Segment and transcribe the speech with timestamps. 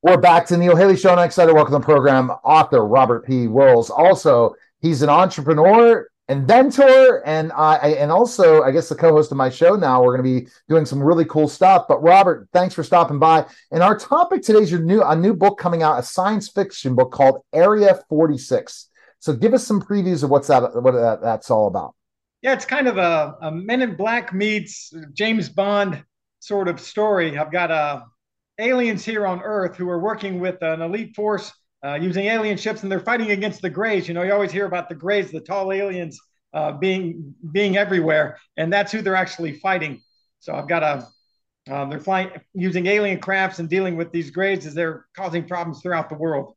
[0.00, 1.10] We're back to Neil Haley Show.
[1.10, 3.48] and I'm excited to welcome the program author Robert P.
[3.48, 3.90] Wills.
[3.90, 9.50] Also, he's an entrepreneur, inventor, and I and also I guess the co-host of my
[9.50, 9.74] show.
[9.74, 11.86] Now we're going to be doing some really cool stuff.
[11.88, 13.44] But Robert, thanks for stopping by.
[13.72, 16.94] And our topic today is your new a new book coming out, a science fiction
[16.94, 18.90] book called Area 46.
[19.18, 21.96] So give us some previews of what's that what that, that's all about.
[22.40, 26.04] Yeah, it's kind of a, a Men in Black meets James Bond
[26.38, 27.36] sort of story.
[27.36, 28.04] I've got a
[28.58, 31.52] aliens here on Earth who are working with an elite force
[31.84, 34.08] uh, using alien ships, and they're fighting against the Greys.
[34.08, 36.18] You know, you always hear about the Greys, the tall aliens
[36.52, 40.02] uh, being being everywhere, and that's who they're actually fighting.
[40.40, 41.06] So I've got a
[41.72, 45.82] um, they're flying using alien crafts and dealing with these Greys as they're causing problems
[45.82, 46.54] throughout the world.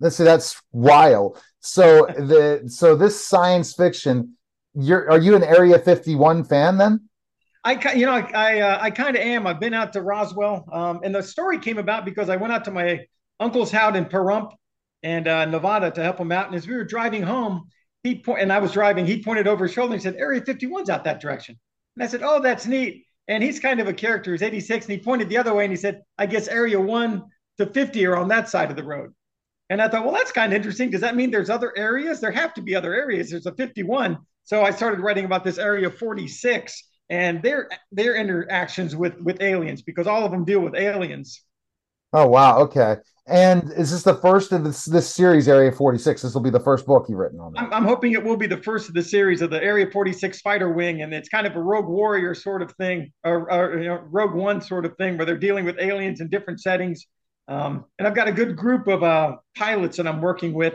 [0.00, 1.40] Let's see, that's wild.
[1.60, 4.36] So the so this science fiction,
[4.74, 7.08] you're are you an Area 51 fan then?
[7.66, 9.44] I, you know, I, I, uh, I kind of am.
[9.44, 12.64] I've been out to Roswell, um, and the story came about because I went out
[12.66, 13.04] to my
[13.40, 14.52] uncle's house in Pahrump
[15.02, 16.46] and uh, Nevada to help him out.
[16.46, 17.68] And as we were driving home,
[18.04, 19.04] he po- and I was driving.
[19.04, 21.58] He pointed over his shoulder and said, "Area 51's out that direction."
[21.96, 24.30] And I said, "Oh, that's neat." And he's kind of a character.
[24.30, 27.24] He's 86, and he pointed the other way and he said, "I guess Area One
[27.58, 29.12] to 50 are on that side of the road."
[29.70, 30.90] And I thought, well, that's kind of interesting.
[30.90, 32.20] Does that mean there's other areas?
[32.20, 33.30] There have to be other areas.
[33.30, 34.18] There's a 51.
[34.44, 39.82] So I started writing about this Area 46 and their their interactions with with aliens
[39.82, 41.42] because all of them deal with aliens.
[42.12, 42.96] Oh wow, okay.
[43.28, 46.22] And is this the first of this this series, Area Forty Six?
[46.22, 47.64] This will be the first book you've written on that.
[47.64, 50.12] I'm, I'm, hoping it will be the first of the series of the Area Forty
[50.12, 53.78] Six Fighter Wing, and it's kind of a Rogue Warrior sort of thing, or, or
[53.80, 57.06] you know, Rogue One sort of thing, where they're dealing with aliens in different settings.
[57.48, 60.74] Um, and I've got a good group of uh, pilots that I'm working with,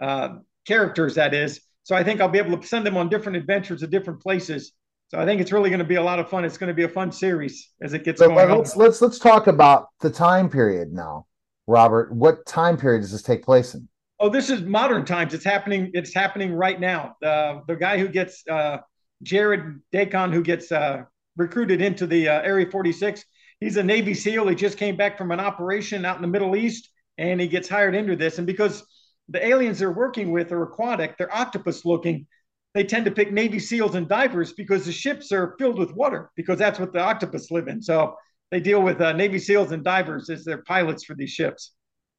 [0.00, 1.60] uh, characters that is.
[1.82, 4.72] So I think I'll be able to send them on different adventures to different places
[5.10, 6.44] so I think it's really going to be a lot of fun.
[6.44, 8.48] It's going to be a fun series as it gets so going.
[8.48, 8.78] Let's on.
[8.78, 11.26] let's let's talk about the time period now,
[11.66, 12.14] Robert.
[12.14, 13.88] What time period does this take place in?
[14.20, 15.34] Oh, this is modern times.
[15.34, 15.90] It's happening.
[15.94, 17.16] It's happening right now.
[17.20, 18.78] The the guy who gets uh,
[19.24, 21.02] Jared Dacon, who gets uh,
[21.36, 23.24] recruited into the uh, Area 46.
[23.58, 24.46] He's a Navy SEAL.
[24.46, 26.88] He just came back from an operation out in the Middle East,
[27.18, 28.38] and he gets hired into this.
[28.38, 28.84] And because
[29.28, 32.28] the aliens they're working with are aquatic, they're octopus looking
[32.74, 36.30] they tend to pick Navy SEALs and divers because the ships are filled with water
[36.36, 37.82] because that's what the octopus live in.
[37.82, 38.16] So
[38.50, 41.72] they deal with uh, Navy SEALs and divers as their pilots for these ships.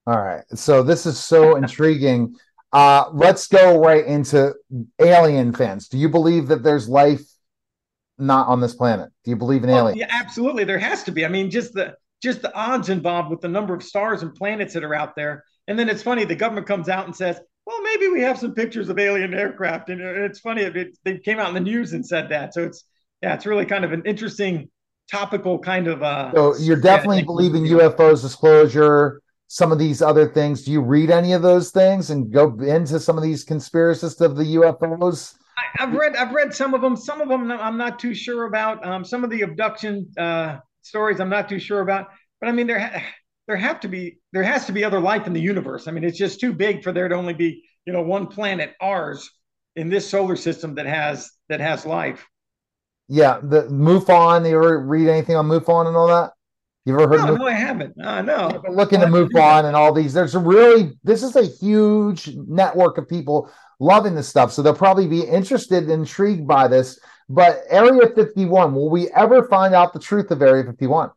[0.07, 0.43] All right.
[0.53, 2.35] So this is so intriguing.
[2.73, 4.53] Uh, let's go right into
[4.99, 5.87] alien fans.
[5.87, 7.21] Do you believe that there's life
[8.17, 9.09] not on this planet?
[9.23, 9.99] Do you believe in oh, aliens?
[9.99, 10.63] Yeah, absolutely.
[10.63, 11.25] There has to be.
[11.25, 14.73] I mean, just the just the odds involved with the number of stars and planets
[14.73, 15.43] that are out there.
[15.67, 18.53] And then it's funny, the government comes out and says, well, maybe we have some
[18.53, 19.89] pictures of alien aircraft.
[19.89, 22.53] And it's funny, it, they came out in the news and said that.
[22.53, 22.83] So it's,
[23.21, 24.69] yeah, it's really kind of an interesting
[25.09, 26.01] topical kind of.
[26.01, 30.63] Uh, so you're definitely believing UFOs disclosure, some of these other things.
[30.63, 34.35] Do you read any of those things and go into some of these conspiracists of
[34.37, 35.35] the UFOs?
[35.57, 36.95] I, have read, I've read some of them.
[36.95, 38.83] Some of them I'm not too sure about.
[38.85, 42.07] Um, some of the abduction uh, stories I'm not too sure about.
[42.39, 43.03] But I mean, there
[43.51, 45.89] there have to be there has to be other life in the universe.
[45.89, 48.75] I mean, it's just too big for there to only be you know one planet,
[48.79, 49.29] ours,
[49.75, 52.25] in this solar system that has that has life.
[53.09, 54.49] Yeah, the MUFON.
[54.49, 56.31] You ever read anything on MUFON and all that?
[56.85, 57.27] You ever heard?
[57.27, 57.99] No, no, I haven't.
[58.01, 58.63] Uh, no.
[58.69, 60.13] Look into MUFON and all these.
[60.13, 63.51] There's a really this is a huge network of people
[63.81, 66.97] loving this stuff, so they'll probably be interested, intrigued by this.
[67.27, 71.11] But Area 51, will we ever find out the truth of Area 51?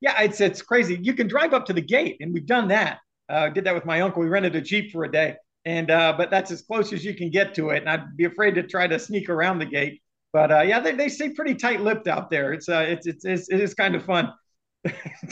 [0.00, 0.98] Yeah, it's it's crazy.
[1.02, 2.98] You can drive up to the gate, and we've done that.
[3.28, 4.22] Uh, did that with my uncle.
[4.22, 7.14] We rented a jeep for a day, and uh, but that's as close as you
[7.14, 7.78] can get to it.
[7.78, 10.02] And I'd be afraid to try to sneak around the gate.
[10.32, 12.52] But uh, yeah, they, they stay pretty tight-lipped out there.
[12.52, 14.32] It's uh, it's it's, it's it is kind of fun.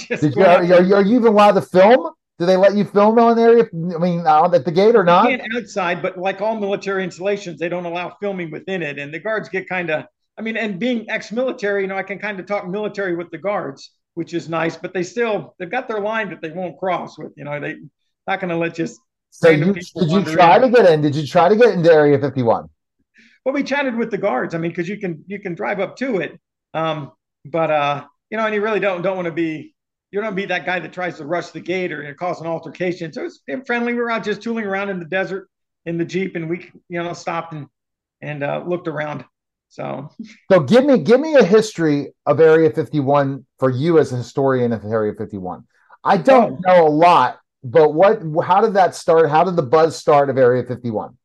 [0.08, 2.10] Did you, are, you, are you even allowed to film?
[2.38, 3.60] Do they let you film on there?
[3.60, 5.30] I mean, uh, at the gate or not?
[5.30, 9.14] You can't outside, but like all military installations, they don't allow filming within it, and
[9.14, 10.06] the guards get kind of.
[10.36, 13.38] I mean, and being ex-military, you know, I can kind of talk military with the
[13.38, 14.76] guards which is nice.
[14.76, 17.32] But they still they've got their line that they won't cross with.
[17.36, 17.76] You know, they
[18.26, 19.00] not going to let just.
[19.30, 20.62] So you, did you try in.
[20.62, 21.02] to get in?
[21.02, 22.68] Did you try to get into Area 51?
[23.44, 24.54] Well, we chatted with the guards.
[24.54, 26.40] I mean, because you can you can drive up to it,
[26.72, 27.12] um,
[27.44, 29.74] but uh, you know, and you really don't don't want to be
[30.10, 32.40] you don't be that guy that tries to rush the gate or you know, cause
[32.40, 33.12] an altercation.
[33.12, 33.94] So it's friendly.
[33.94, 35.48] We were out just tooling around in the desert
[35.84, 37.66] in the jeep, and we you know stopped and
[38.22, 39.24] and uh, looked around.
[39.74, 40.08] So,
[40.52, 44.72] so give me give me a history of Area 51 for you as a historian
[44.72, 45.64] of Area 51.
[46.04, 48.22] I don't know a lot, but what?
[48.44, 49.28] How did that start?
[49.28, 51.18] How did the buzz start of Area 51?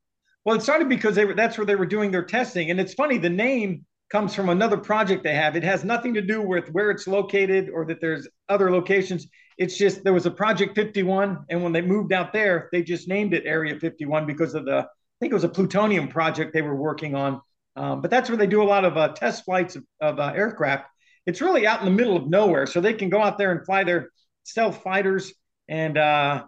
[0.46, 2.96] Well, it started because they were that's where they were doing their testing, and it's
[2.96, 5.56] funny the name comes from another project they have.
[5.56, 9.28] It has nothing to do with where it's located or that there's other locations.
[9.60, 13.08] It's just there was a Project 51, and when they moved out there, they just
[13.08, 16.64] named it Area 51 because of the I think it was a plutonium project they
[16.64, 17.42] were working on.
[17.80, 20.34] Um, but that's where they do a lot of uh, test flights of, of uh,
[20.36, 20.86] aircraft.
[21.26, 23.66] It's really out in the middle of nowhere, so they can go out there and
[23.66, 24.10] fly their
[24.44, 25.34] stealth fighters
[25.70, 26.44] and uh,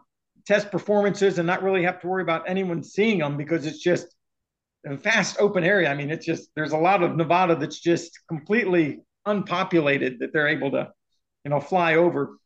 [0.46, 4.08] test performances, and not really have to worry about anyone seeing them because it's just
[4.86, 5.90] a vast open area.
[5.90, 10.50] I mean, it's just there's a lot of Nevada that's just completely unpopulated that they're
[10.50, 10.92] able to,
[11.46, 12.38] you know, fly over.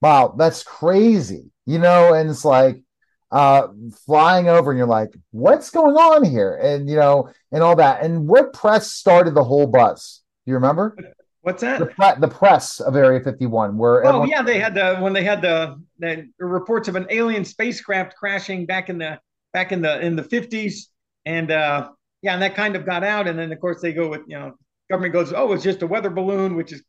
[0.00, 1.52] Wow, that's crazy.
[1.66, 2.82] You know, and it's like
[3.32, 3.66] uh
[4.06, 6.54] flying over and you're like, what's going on here?
[6.54, 8.02] And you know, and all that.
[8.02, 10.22] And what press started the whole buzz?
[10.46, 10.96] Do you remember?
[11.40, 11.80] What's that?
[11.80, 15.12] The, pre- the press of Area 51, where oh everyone- yeah, they had the when
[15.12, 19.18] they had the, the reports of an alien spacecraft crashing back in the
[19.52, 20.86] back in the in the 50s
[21.24, 21.88] and uh,
[22.22, 23.26] yeah, and that kind of got out.
[23.26, 24.52] And then of course they go with you know
[24.90, 26.82] government goes, oh, it's just a weather balloon, which is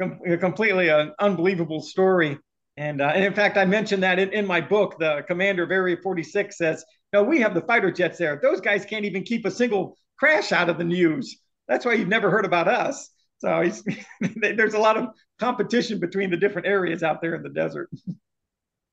[0.00, 2.38] com- completely an unbelievable story.
[2.76, 4.98] And, uh, and in fact, I mentioned that in, in my book.
[4.98, 8.38] The commander of Area 46 says, "No, we have the fighter jets there.
[8.42, 11.40] Those guys can't even keep a single crash out of the news.
[11.68, 13.62] That's why you've never heard about us." So
[14.20, 15.08] there's a lot of
[15.38, 17.90] competition between the different areas out there in the desert.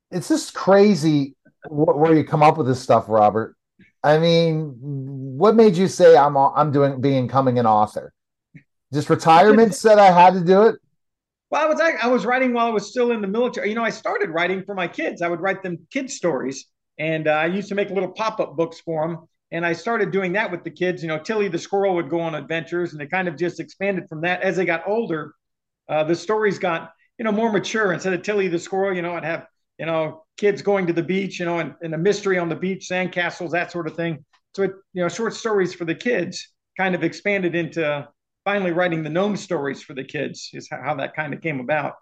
[0.10, 1.36] It's just crazy
[1.70, 3.56] where you come up with this stuff, Robert.
[4.04, 8.14] I mean, what made you say I'm I'm doing being coming an author?
[8.94, 10.76] Just retirement said I had to do it.
[11.50, 13.70] Well, I was I was writing while I was still in the military.
[13.70, 15.22] You know, I started writing for my kids.
[15.22, 16.66] I would write them kid stories,
[17.00, 19.28] and uh, I used to make little pop up books for them.
[19.52, 21.02] And I started doing that with the kids.
[21.02, 24.10] You know, Tilly the squirrel would go on adventures, and it kind of just expanded
[24.10, 24.42] from that.
[24.42, 25.34] As they got older,
[25.88, 27.94] uh, the stories got you know more mature.
[27.94, 29.46] Instead of Tilly the squirrel, you know, I'd have
[29.80, 32.56] you know kids going to the beach, you know, and, and a mystery on the
[32.58, 34.26] beach, sandcastles, that sort of thing.
[34.54, 36.46] So it, you know, short stories for the kids
[36.78, 38.06] kind of expanded into
[38.48, 41.96] finally writing the gnome stories for the kids is how that kind of came about.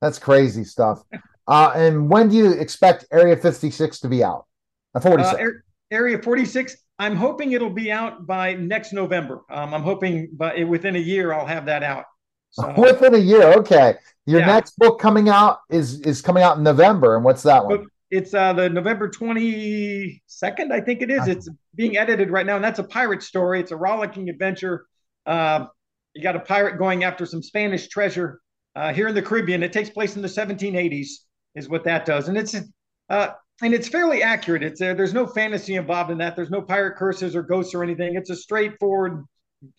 [0.00, 1.02] That's crazy stuff.
[1.46, 4.46] Uh, and when do you expect Area 56 to be out?
[4.94, 5.34] Uh, 46.
[5.34, 5.46] Uh,
[5.90, 9.42] Area 46, I'm hoping it'll be out by next November.
[9.50, 12.06] Um, I'm hoping by within a year I'll have that out.
[12.52, 13.96] So, within a year, okay.
[14.24, 14.46] Your yeah.
[14.46, 17.86] next book coming out is is coming out in November, and what's that one?
[18.10, 21.26] It's uh, the November twenty second, I think it is.
[21.28, 23.60] It's being edited right now, and that's a pirate story.
[23.60, 24.86] It's a rollicking adventure.
[25.26, 25.66] Uh,
[26.14, 28.40] you got a pirate going after some Spanish treasure
[28.74, 29.62] uh, here in the Caribbean.
[29.62, 31.08] It takes place in the 1780s,
[31.54, 32.54] is what that does, and it's
[33.08, 33.28] uh,
[33.62, 34.62] and it's fairly accurate.
[34.62, 36.36] It's uh, there's no fantasy involved in that.
[36.36, 38.14] There's no pirate curses or ghosts or anything.
[38.14, 39.24] It's a straightforward,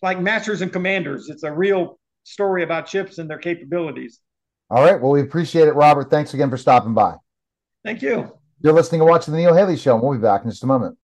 [0.02, 1.28] like Masters and Commanders.
[1.28, 4.20] It's a real story about ships and their capabilities.
[4.70, 5.00] All right.
[5.00, 6.10] Well, we appreciate it, Robert.
[6.10, 7.16] Thanks again for stopping by.
[7.84, 8.32] Thank you.
[8.60, 10.66] You're listening and watching the Neil Haley Show, and we'll be back in just a
[10.66, 10.96] moment.